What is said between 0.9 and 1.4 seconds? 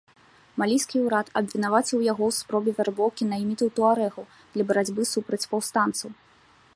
ўрад